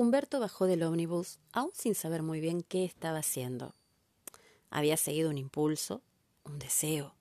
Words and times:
Humberto 0.00 0.40
bajó 0.40 0.66
del 0.66 0.82
ómnibus, 0.82 1.38
aún 1.52 1.72
sin 1.74 1.94
saber 1.94 2.22
muy 2.22 2.40
bien 2.40 2.62
qué 2.62 2.86
estaba 2.86 3.18
haciendo. 3.18 3.74
Había 4.70 4.96
seguido 4.96 5.28
un 5.28 5.36
impulso, 5.36 6.00
un 6.42 6.58
deseo, 6.58 7.14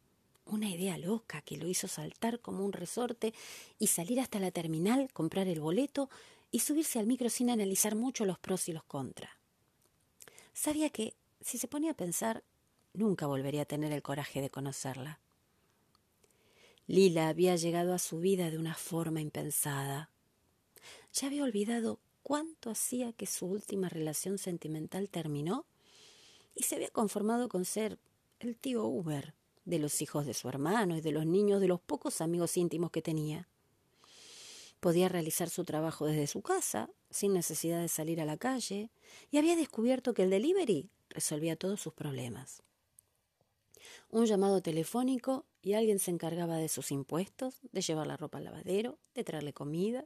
una 0.45 0.69
idea 0.69 0.97
loca 0.97 1.41
que 1.41 1.57
lo 1.57 1.67
hizo 1.67 1.89
saltar 1.89 2.39
como 2.39 2.63
un 2.63 2.71
resorte 2.71 3.33
y 3.79 3.87
salir 3.87 4.21
hasta 4.21 4.39
la 4.39 4.51
terminal, 4.51 5.09
comprar 5.11 5.49
el 5.49 5.59
boleto 5.59 6.09
y 6.51 6.59
subirse 6.59 6.99
al 6.99 7.05
micro 7.05 7.29
sin 7.29 7.49
analizar 7.49 7.95
mucho 7.95 8.23
los 8.23 8.39
pros 8.39 8.69
y 8.69 8.71
los 8.71 8.85
contras. 8.85 9.31
Sabía 10.53 10.89
que, 10.89 11.15
si 11.41 11.57
se 11.57 11.67
ponía 11.67 11.91
a 11.91 11.95
pensar, 11.95 12.45
nunca 12.93 13.27
volvería 13.27 13.63
a 13.63 13.65
tener 13.65 13.91
el 13.91 14.01
coraje 14.01 14.39
de 14.39 14.49
conocerla. 14.49 15.19
Lila 16.87 17.27
había 17.27 17.57
llegado 17.57 17.93
a 17.93 17.99
su 17.99 18.21
vida 18.21 18.49
de 18.49 18.57
una 18.57 18.75
forma 18.75 19.19
impensada. 19.19 20.11
Ya 21.11 21.27
había 21.27 21.43
olvidado 21.43 21.99
cuánto 22.23 22.69
hacía 22.69 23.13
que 23.13 23.25
su 23.25 23.45
última 23.45 23.89
relación 23.89 24.37
sentimental 24.37 25.09
terminó 25.09 25.65
y 26.55 26.63
se 26.63 26.75
había 26.75 26.89
conformado 26.89 27.49
con 27.49 27.65
ser 27.65 27.97
el 28.39 28.55
tío 28.55 28.85
Uber 28.85 29.33
de 29.65 29.79
los 29.79 30.01
hijos 30.01 30.25
de 30.25 30.33
su 30.33 30.49
hermano 30.49 30.97
y 30.97 31.01
de 31.01 31.11
los 31.11 31.25
niños 31.25 31.61
de 31.61 31.67
los 31.67 31.79
pocos 31.79 32.21
amigos 32.21 32.57
íntimos 32.57 32.91
que 32.91 33.01
tenía. 33.01 33.47
Podía 34.79 35.09
realizar 35.09 35.49
su 35.49 35.65
trabajo 35.65 36.05
desde 36.05 36.27
su 36.27 36.41
casa, 36.41 36.89
sin 37.09 37.33
necesidad 37.33 37.81
de 37.81 37.89
salir 37.89 38.21
a 38.21 38.25
la 38.25 38.37
calle, 38.37 38.89
y 39.29 39.37
había 39.37 39.55
descubierto 39.55 40.13
que 40.13 40.23
el 40.23 40.29
delivery 40.29 40.89
resolvía 41.09 41.55
todos 41.55 41.81
sus 41.81 41.93
problemas. 41.93 42.63
Un 44.09 44.25
llamado 44.25 44.61
telefónico 44.61 45.45
y 45.61 45.73
alguien 45.73 45.99
se 45.99 46.11
encargaba 46.11 46.57
de 46.57 46.69
sus 46.69 46.91
impuestos, 46.91 47.59
de 47.71 47.81
llevar 47.81 48.07
la 48.07 48.17
ropa 48.17 48.37
al 48.37 48.45
lavadero, 48.45 48.97
de 49.13 49.23
traerle 49.23 49.53
comida. 49.53 50.05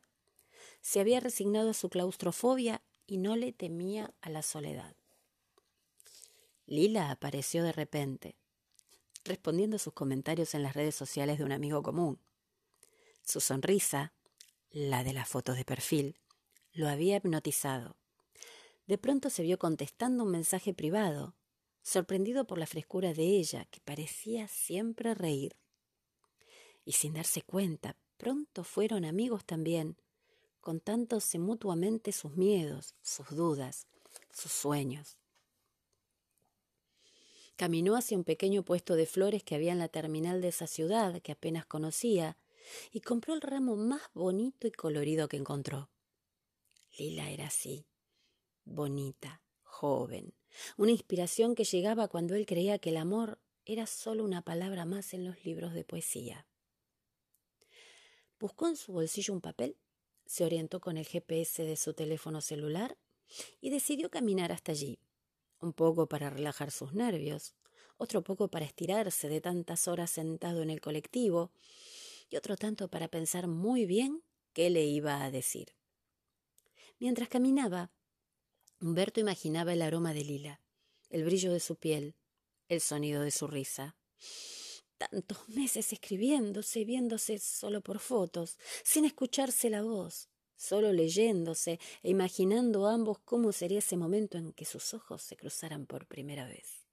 Se 0.83 0.99
había 0.99 1.21
resignado 1.21 1.69
a 1.69 1.73
su 1.73 1.89
claustrofobia 1.89 2.83
y 3.07 3.17
no 3.17 3.37
le 3.37 3.53
temía 3.53 4.13
a 4.19 4.29
la 4.29 4.41
soledad. 4.41 4.95
Lila 6.65 7.09
apareció 7.09 7.63
de 7.63 7.71
repente, 7.71 8.35
respondiendo 9.23 9.77
a 9.77 9.79
sus 9.79 9.93
comentarios 9.93 10.53
en 10.53 10.61
las 10.61 10.73
redes 10.73 10.93
sociales 10.93 11.37
de 11.37 11.45
un 11.45 11.53
amigo 11.53 11.81
común. 11.81 12.19
Su 13.23 13.39
sonrisa, 13.39 14.13
la 14.71 15.05
de 15.05 15.13
las 15.13 15.29
fotos 15.29 15.55
de 15.55 15.63
perfil, 15.63 16.19
lo 16.73 16.89
había 16.89 17.15
hipnotizado. 17.15 17.95
De 18.85 18.97
pronto 18.97 19.29
se 19.29 19.41
vio 19.41 19.57
contestando 19.57 20.25
un 20.25 20.31
mensaje 20.31 20.73
privado, 20.73 21.33
sorprendido 21.81 22.45
por 22.45 22.57
la 22.57 22.67
frescura 22.67 23.13
de 23.13 23.23
ella, 23.23 23.65
que 23.71 23.79
parecía 23.79 24.49
siempre 24.49 25.13
reír. 25.13 25.55
Y 26.83 26.91
sin 26.91 27.13
darse 27.13 27.41
cuenta, 27.41 27.95
pronto 28.17 28.65
fueron 28.65 29.05
amigos 29.05 29.45
también, 29.45 29.97
contándose 30.63 31.37
mutuamente 31.39 32.13
sus 32.13 32.37
miedos, 32.37 32.95
sus 33.03 33.29
dudas, 33.29 33.85
sus 34.31 34.51
sueños. 34.51 35.17
Caminó 37.57 37.95
hacia 37.95 38.17
un 38.17 38.23
pequeño 38.23 38.63
puesto 38.63 38.95
de 38.95 39.05
flores 39.05 39.43
que 39.43 39.55
había 39.55 39.73
en 39.73 39.79
la 39.79 39.89
terminal 39.89 40.41
de 40.41 40.47
esa 40.47 40.65
ciudad 40.65 41.21
que 41.21 41.33
apenas 41.33 41.65
conocía 41.65 42.37
y 42.91 43.01
compró 43.01 43.33
el 43.33 43.41
ramo 43.41 43.75
más 43.75 44.01
bonito 44.13 44.65
y 44.65 44.71
colorido 44.71 45.27
que 45.27 45.37
encontró. 45.37 45.91
Lila 46.97 47.29
era 47.29 47.47
así, 47.47 47.85
bonita, 48.63 49.43
joven, 49.63 50.33
una 50.77 50.91
inspiración 50.91 51.55
que 51.55 51.65
llegaba 51.65 52.07
cuando 52.07 52.35
él 52.35 52.45
creía 52.45 52.79
que 52.79 52.89
el 52.89 52.97
amor 52.97 53.39
era 53.65 53.85
solo 53.85 54.23
una 54.23 54.43
palabra 54.43 54.85
más 54.85 55.13
en 55.13 55.25
los 55.25 55.43
libros 55.43 55.73
de 55.73 55.83
poesía. 55.83 56.47
Buscó 58.39 58.67
en 58.67 58.77
su 58.77 58.93
bolsillo 58.93 59.33
un 59.33 59.41
papel, 59.41 59.77
se 60.25 60.45
orientó 60.45 60.79
con 60.79 60.97
el 60.97 61.05
GPS 61.05 61.63
de 61.63 61.75
su 61.75 61.93
teléfono 61.93 62.41
celular 62.41 62.97
y 63.61 63.69
decidió 63.69 64.09
caminar 64.09 64.51
hasta 64.51 64.71
allí, 64.71 64.99
un 65.59 65.73
poco 65.73 66.07
para 66.07 66.29
relajar 66.29 66.71
sus 66.71 66.93
nervios, 66.93 67.55
otro 67.97 68.23
poco 68.23 68.49
para 68.49 68.65
estirarse 68.65 69.29
de 69.29 69.41
tantas 69.41 69.87
horas 69.87 70.11
sentado 70.11 70.61
en 70.61 70.69
el 70.69 70.81
colectivo 70.81 71.51
y 72.29 72.35
otro 72.35 72.57
tanto 72.57 72.89
para 72.89 73.07
pensar 73.07 73.47
muy 73.47 73.85
bien 73.85 74.23
qué 74.53 74.69
le 74.69 74.83
iba 74.85 75.23
a 75.23 75.31
decir. 75.31 75.75
Mientras 76.99 77.29
caminaba, 77.29 77.91
Humberto 78.79 79.19
imaginaba 79.19 79.73
el 79.73 79.81
aroma 79.81 80.13
de 80.13 80.23
Lila, 80.23 80.61
el 81.09 81.23
brillo 81.23 81.51
de 81.53 81.59
su 81.59 81.75
piel, 81.75 82.15
el 82.67 82.81
sonido 82.81 83.21
de 83.21 83.31
su 83.31 83.47
risa. 83.47 83.95
Tantos 85.09 85.49
meses 85.49 85.91
escribiéndose 85.91 86.79
y 86.81 86.85
viéndose 86.85 87.37
solo 87.39 87.81
por 87.81 87.99
fotos, 87.99 88.57
sin 88.83 89.05
escucharse 89.05 89.69
la 89.69 89.81
voz, 89.81 90.29
solo 90.55 90.93
leyéndose 90.93 91.79
e 92.03 92.09
imaginando 92.09 92.87
ambos 92.87 93.19
cómo 93.19 93.51
sería 93.51 93.79
ese 93.79 93.97
momento 93.97 94.37
en 94.37 94.53
que 94.53 94.65
sus 94.65 94.93
ojos 94.93 95.21
se 95.21 95.35
cruzaran 95.35 95.85
por 95.87 96.07
primera 96.07 96.47
vez. 96.47 96.85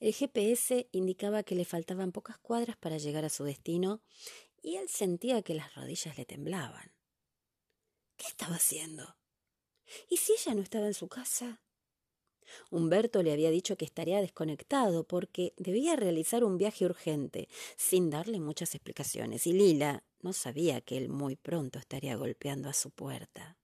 El 0.00 0.14
GPS 0.14 0.88
indicaba 0.92 1.42
que 1.42 1.54
le 1.54 1.64
faltaban 1.64 2.10
pocas 2.10 2.38
cuadras 2.38 2.76
para 2.76 2.98
llegar 2.98 3.24
a 3.24 3.28
su 3.28 3.44
destino 3.44 4.02
y 4.62 4.76
él 4.76 4.88
sentía 4.88 5.42
que 5.42 5.54
las 5.54 5.74
rodillas 5.74 6.16
le 6.18 6.24
temblaban. 6.24 6.92
¿Qué 8.16 8.26
estaba 8.26 8.56
haciendo? 8.56 9.16
¿Y 10.08 10.16
si 10.16 10.32
ella 10.32 10.54
no 10.54 10.62
estaba 10.62 10.86
en 10.86 10.94
su 10.94 11.08
casa? 11.08 11.60
Humberto 12.70 13.22
le 13.22 13.32
había 13.32 13.50
dicho 13.50 13.76
que 13.76 13.84
estaría 13.84 14.20
desconectado 14.20 15.04
porque 15.04 15.54
debía 15.56 15.96
realizar 15.96 16.44
un 16.44 16.58
viaje 16.58 16.84
urgente, 16.84 17.48
sin 17.76 18.10
darle 18.10 18.40
muchas 18.40 18.74
explicaciones, 18.74 19.46
y 19.46 19.52
Lila 19.52 20.04
no 20.20 20.32
sabía 20.32 20.80
que 20.80 20.96
él 20.96 21.08
muy 21.08 21.36
pronto 21.36 21.78
estaría 21.78 22.16
golpeando 22.16 22.68
a 22.68 22.74
su 22.74 22.90
puerta. 22.90 23.56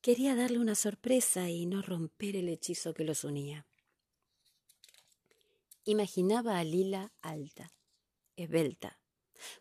Quería 0.00 0.34
darle 0.34 0.58
una 0.58 0.74
sorpresa 0.74 1.50
y 1.50 1.66
no 1.66 1.82
romper 1.82 2.36
el 2.36 2.48
hechizo 2.48 2.94
que 2.94 3.04
los 3.04 3.24
unía. 3.24 3.66
Imaginaba 5.84 6.58
a 6.58 6.64
Lila 6.64 7.12
alta, 7.20 7.72
esbelta, 8.36 8.98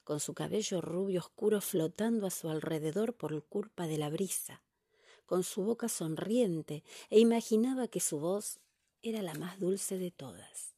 con 0.03 0.19
su 0.19 0.34
cabello 0.34 0.81
rubio 0.81 1.19
oscuro 1.19 1.62
flotando 1.62 2.28
a 2.28 2.30
su 2.31 2.50
alrededor 2.50 3.16
por 3.16 3.44
culpa 3.46 3.88
de 3.88 3.98
la 3.98 4.09
brisa, 4.09 4.64
con 5.30 5.44
su 5.44 5.62
boca 5.62 5.88
sonriente, 5.88 6.84
e 7.12 7.20
imaginaba 7.20 7.88
que 7.88 8.00
su 8.00 8.18
voz 8.20 8.60
era 9.04 9.22
la 9.22 9.36
más 9.36 9.60
dulce 9.60 10.00
de 10.00 10.10
todas. 10.10 10.74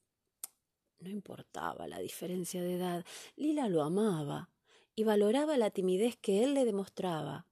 No 1.00 1.10
importaba 1.10 1.88
la 1.88 2.00
diferencia 2.00 2.62
de 2.62 2.76
edad, 2.76 3.06
Lila 3.38 3.70
lo 3.70 3.82
amaba 3.82 4.50
y 4.94 5.06
valoraba 5.06 5.56
la 5.56 5.72
timidez 5.72 6.18
que 6.18 6.44
él 6.44 6.54
le 6.54 6.66
demostraba, 6.66 7.48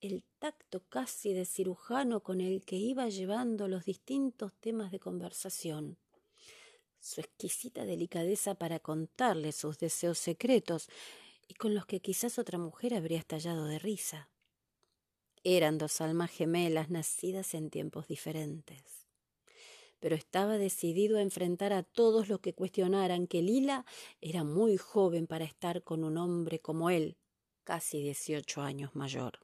el 0.00 0.22
tacto 0.38 0.84
casi 0.88 1.32
de 1.32 1.44
cirujano 1.44 2.22
con 2.22 2.40
el 2.40 2.64
que 2.64 2.76
iba 2.76 3.08
llevando 3.08 3.66
los 3.66 3.84
distintos 3.84 4.52
temas 4.60 4.92
de 4.92 5.00
conversación 5.00 5.98
su 7.00 7.20
exquisita 7.20 7.84
delicadeza 7.84 8.54
para 8.56 8.80
contarle 8.80 9.52
sus 9.52 9.78
deseos 9.78 10.18
secretos 10.18 10.88
y 11.46 11.54
con 11.54 11.74
los 11.74 11.86
que 11.86 12.00
quizás 12.00 12.38
otra 12.38 12.58
mujer 12.58 12.94
habría 12.94 13.18
estallado 13.18 13.66
de 13.66 13.78
risa. 13.78 14.28
Eran 15.50 15.78
dos 15.78 16.02
almas 16.02 16.30
gemelas 16.30 16.90
nacidas 16.90 17.54
en 17.54 17.70
tiempos 17.70 18.06
diferentes. 18.06 19.06
Pero 19.98 20.14
estaba 20.14 20.58
decidido 20.58 21.16
a 21.16 21.22
enfrentar 21.22 21.72
a 21.72 21.84
todos 21.84 22.28
los 22.28 22.40
que 22.40 22.52
cuestionaran 22.52 23.26
que 23.26 23.40
Lila 23.40 23.86
era 24.20 24.44
muy 24.44 24.76
joven 24.76 25.26
para 25.26 25.46
estar 25.46 25.82
con 25.82 26.04
un 26.04 26.18
hombre 26.18 26.60
como 26.60 26.90
él, 26.90 27.16
casi 27.64 28.02
dieciocho 28.02 28.60
años 28.60 28.94
mayor. 28.94 29.40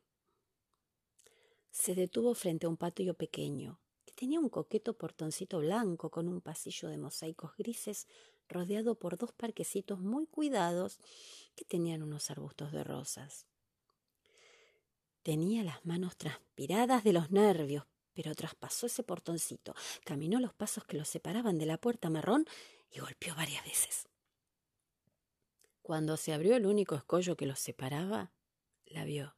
Se 1.71 1.95
detuvo 1.95 2.35
frente 2.35 2.67
a 2.67 2.69
un 2.69 2.77
patio 2.77 3.15
pequeño, 3.15 3.81
Tenía 4.15 4.39
un 4.39 4.49
coqueto 4.49 4.97
portoncito 4.97 5.59
blanco 5.59 6.11
con 6.11 6.29
un 6.29 6.41
pasillo 6.41 6.89
de 6.89 6.99
mosaicos 6.99 7.57
grises 7.57 8.07
rodeado 8.49 8.95
por 8.95 9.17
dos 9.17 9.33
parquecitos 9.33 10.01
muy 10.01 10.27
cuidados 10.27 11.01
que 11.57 11.65
tenían 11.65 12.03
unos 12.03 12.31
arbustos 12.31 12.71
de 12.71 12.85
rosas. 12.85 13.47
Tenía 15.25 15.65
las 15.65 15.83
manos 15.87 16.19
transpiradas 16.19 17.03
de 17.03 17.15
los 17.15 17.31
nervios, 17.31 17.87
pero 18.13 18.35
traspasó 18.35 18.87
ese 18.87 19.03
portoncito, 19.03 19.75
caminó 20.05 20.39
los 20.39 20.53
pasos 20.53 20.85
que 20.85 20.99
lo 20.99 21.07
separaban 21.07 21.57
de 21.57 21.65
la 21.65 21.79
puerta 21.79 22.11
marrón 22.11 22.45
y 22.91 23.01
golpeó 23.01 23.35
varias 23.35 23.65
veces. 23.65 24.07
Cuando 25.81 26.19
se 26.19 26.35
abrió 26.35 26.57
el 26.57 26.67
único 26.67 26.95
escollo 26.95 27.37
que 27.37 27.47
los 27.47 27.59
separaba, 27.59 28.33
la 28.85 29.05
vio. 29.05 29.35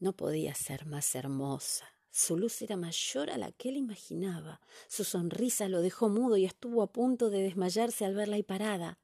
No 0.00 0.14
podía 0.14 0.56
ser 0.56 0.84
más 0.84 1.14
hermosa, 1.14 1.88
su 2.10 2.36
luz 2.36 2.60
era 2.62 2.76
mayor 2.76 3.30
a 3.30 3.38
la 3.38 3.52
que 3.52 3.68
él 3.68 3.76
imaginaba. 3.76 4.60
Su 4.88 5.04
sonrisa 5.04 5.68
lo 5.68 5.80
dejó 5.80 6.08
mudo 6.08 6.36
y 6.36 6.44
estuvo 6.44 6.82
a 6.82 6.90
punto 6.90 7.30
de 7.30 7.42
desmayarse 7.42 8.04
al 8.04 8.16
verla 8.16 8.34
ahí 8.34 8.42
parada, 8.42 8.98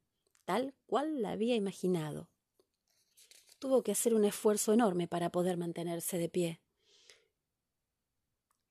tal 0.45 0.75
cual 0.87 1.23
la 1.23 1.31
había 1.31 1.55
imaginado. 1.55 2.32
Tuvo 3.63 3.85
que 3.85 3.93
hacer 3.93 4.13
un 4.13 4.25
esfuerzo 4.25 4.73
enorme 4.73 5.07
para 5.07 5.31
poder 5.31 5.57
mantenerse 5.57 6.19
de 6.19 6.29
pie. 6.29 6.61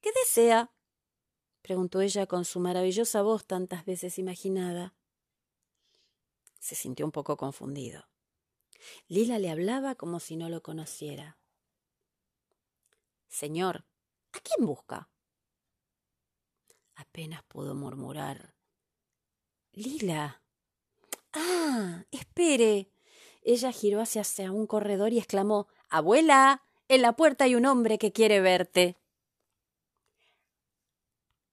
¿Qué 0.02 0.12
desea? 0.12 0.74
preguntó 1.62 2.02
ella 2.02 2.28
con 2.28 2.44
su 2.44 2.60
maravillosa 2.60 3.22
voz 3.22 3.46
tantas 3.46 3.86
veces 3.86 4.20
imaginada. 4.20 4.94
Se 6.60 6.76
sintió 6.76 7.06
un 7.06 7.14
poco 7.14 7.38
confundido. 7.38 8.10
Lila 9.08 9.40
le 9.40 9.50
hablaba 9.50 9.96
como 9.96 10.20
si 10.20 10.36
no 10.36 10.50
lo 10.50 10.62
conociera. 10.62 11.40
Señor, 13.30 13.86
¿a 14.34 14.42
quién 14.42 14.68
busca? 14.68 15.10
Apenas 16.96 17.44
pudo 17.44 17.76
murmurar. 17.76 18.56
Lila. 19.72 20.44
Ah, 21.32 22.04
espere. 22.12 22.91
Ella 23.44 23.72
giró 23.72 24.02
hacia, 24.02 24.52
un 24.52 24.68
corredor 24.68 25.14
y 25.14 25.18
exclamó 25.18 25.68
Abuela. 25.90 26.64
En 26.88 27.02
la 27.02 27.16
puerta 27.16 27.46
hay 27.46 27.56
un 27.56 27.66
hombre 27.66 27.98
que 27.98 28.12
quiere 28.12 28.42
verte. 28.42 28.98